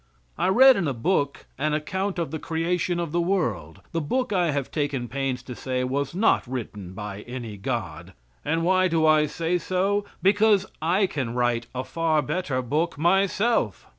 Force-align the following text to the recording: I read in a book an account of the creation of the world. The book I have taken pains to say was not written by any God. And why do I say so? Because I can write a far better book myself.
I 0.35 0.47
read 0.47 0.77
in 0.77 0.87
a 0.87 0.95
book 0.95 1.45
an 1.59 1.75
account 1.75 2.17
of 2.17 2.31
the 2.31 2.39
creation 2.39 2.99
of 2.99 3.11
the 3.11 3.21
world. 3.21 3.81
The 3.91 4.01
book 4.01 4.33
I 4.33 4.49
have 4.49 4.71
taken 4.71 5.07
pains 5.07 5.43
to 5.43 5.55
say 5.55 5.83
was 5.83 6.15
not 6.15 6.47
written 6.47 6.93
by 6.93 7.21
any 7.27 7.55
God. 7.55 8.13
And 8.43 8.63
why 8.63 8.87
do 8.87 9.05
I 9.05 9.27
say 9.27 9.59
so? 9.59 10.05
Because 10.23 10.65
I 10.81 11.05
can 11.05 11.35
write 11.35 11.67
a 11.75 11.83
far 11.83 12.23
better 12.23 12.63
book 12.63 12.97
myself. 12.97 13.87